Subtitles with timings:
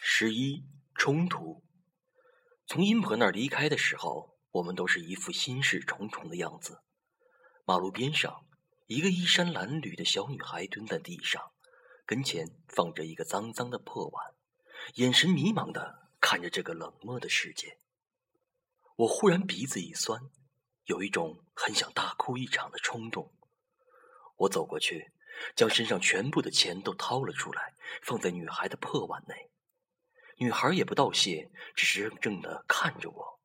[0.00, 1.64] 十一冲突。
[2.66, 6.82] 从阴婆那儿离开的时候，我们都是一副心事重重的样子。
[7.64, 8.46] 马路边上，
[8.86, 11.52] 一个衣衫褴褛的小女孩蹲在地上，
[12.06, 14.34] 跟前放着一个脏脏的破碗，
[14.94, 17.78] 眼神迷茫的看着这个冷漠的世界。
[18.96, 20.30] 我忽然鼻子一酸，
[20.84, 23.32] 有一种很想大哭一场的冲动。
[24.38, 25.12] 我走过去，
[25.54, 29.50] 将身上全部的钱都掏了出来，放在女孩的破碗内。
[30.38, 33.40] 女孩也不道谢，只是怔怔的看着我。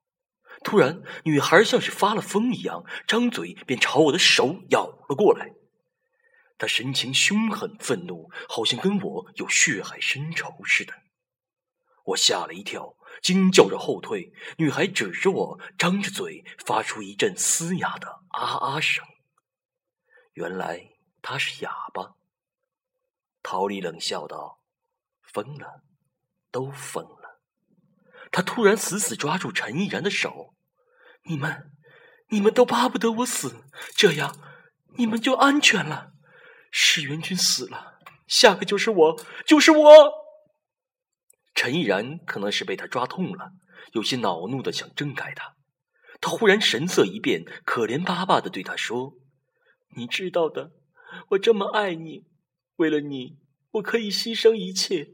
[0.63, 5.51] 突然，女孩像是发了疯一样，张嘴便朝我的手咬了过来。
[6.57, 10.93] 她神情凶狠愤怒，好像跟我有血海深仇似的。
[12.05, 14.31] 我吓了一跳，惊叫着后退。
[14.57, 19.03] 女孩指着我，张着嘴，发出一阵嘶哑的啊啊声。
[20.33, 20.91] 原来
[21.21, 22.15] 她是哑巴。
[23.41, 24.61] 陶丽冷笑道
[25.21, 25.81] ：“疯了。”
[26.53, 27.41] 都疯了！
[28.31, 30.53] 他突然死死抓住陈毅然的手
[31.25, 31.71] ：“你们，
[32.29, 34.37] 你们都巴不得我死，这样
[34.97, 36.11] 你们就安全了。
[36.71, 40.11] 石元君死了，下个就是我，就是我。”
[41.55, 43.51] 陈毅然可能是被他抓痛了，
[43.93, 45.55] 有些恼怒的想挣开他。
[46.21, 49.15] 他忽然神色一变，可怜巴巴的对他说
[49.97, 50.71] ：“你知道的，
[51.29, 52.25] 我这么爱你，
[52.75, 53.39] 为了你，
[53.71, 55.09] 我可以牺牲一切。”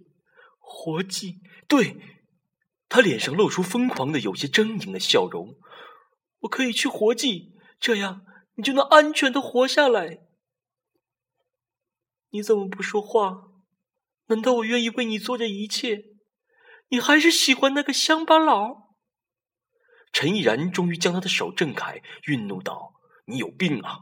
[0.72, 1.98] 活计，对
[2.88, 5.56] 他脸上露出疯狂的、有些狰狞的笑容。
[6.42, 8.22] 我可以去活计，这样
[8.56, 10.20] 你就能安全的活下来。
[12.30, 13.50] 你怎么不说话？
[14.28, 16.06] 难道我愿意为你做这一切？
[16.90, 18.94] 你还是喜欢那个乡巴佬？
[20.14, 22.94] 陈毅然终于将他的手挣开，愠怒道
[23.26, 24.02] ：“你有病啊！”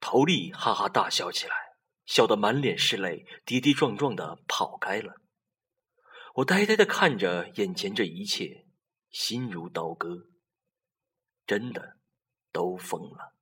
[0.00, 1.54] 陶丽哈哈大笑起来，
[2.04, 5.21] 笑得满脸是泪，跌跌撞撞的跑开了。
[6.36, 8.66] 我呆呆的看着眼前这一切，
[9.10, 10.28] 心如刀割。
[11.46, 11.98] 真的，
[12.50, 13.34] 都疯了。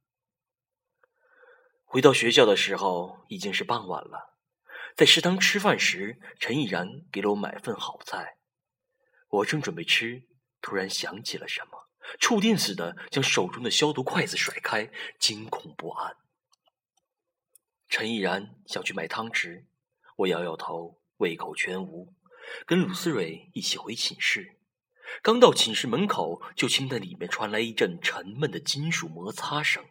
[1.85, 4.37] 回到学校的时候已经是傍晚了，
[4.97, 8.39] 在食堂吃饭时，陈毅然给了我买份好菜。
[9.29, 10.27] 我正准备吃，
[10.61, 11.89] 突然想起了什么，
[12.19, 16.17] 触电似的将手中的消毒筷子甩开，惊恐不安。
[17.89, 19.67] 陈毅然想去买汤匙，
[20.17, 22.13] 我摇摇头，胃口全无。
[22.67, 24.59] 跟鲁思蕊一起回寝室，
[25.23, 29.85] 刚到寝室门口，就听到里面传来一阵沉闷的金属摩擦声。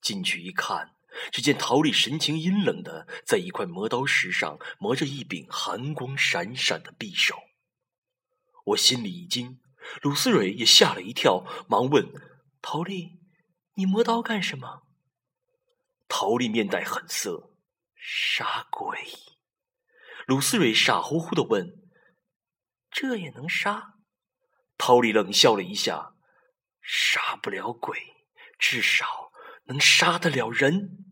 [0.00, 0.96] 进去一看，
[1.32, 7.36] 只见陶丽神情阴冷的在一块磨刀石上磨着一柄寒光闪闪的匕首。
[8.66, 9.60] 我心里一惊，
[10.02, 12.12] 鲁思蕊也吓了一跳，忙问
[12.60, 13.20] ：“陶丽，
[13.74, 14.82] 你磨刀干什么？”
[16.08, 17.52] 陶丽面带狠色
[17.96, 18.98] ：“杀鬼。”
[20.26, 21.78] 鲁思蕊傻乎乎的问
[22.90, 23.94] ：“这也能杀？”
[24.76, 26.14] 陶丽冷笑了一下
[26.82, 27.96] ：“杀不了鬼，
[28.58, 29.30] 至少
[29.66, 31.04] 能杀得了人。”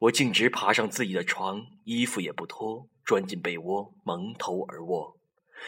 [0.00, 5.18] 我径直爬上自己的床，衣服也不脱，钻进被窝，蒙头而卧，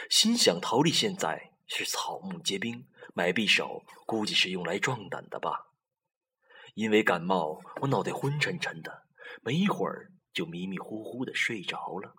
[0.09, 5.67] 心想：陶丽现在是草木皆兵，买匕首估计是用来壮胆的吧。
[6.73, 9.03] 因为感冒，我脑袋昏沉沉的，
[9.43, 10.11] 没一会儿。
[10.33, 12.15] 就迷迷糊糊的睡着了。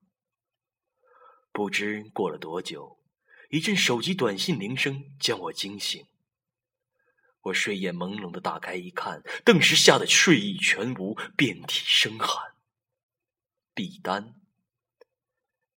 [1.53, 2.98] 不知过了多久，
[3.50, 6.06] 一阵手机短信铃声将我惊醒。
[7.43, 12.54] 我睡眼朦胧的打开一看，顿时吓得睡意全无，遍体生寒。
[13.75, 14.34] 毕丹，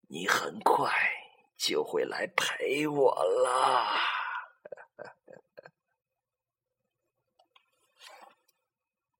[0.08, 0.92] 你很快
[1.56, 4.23] 就会来陪我了。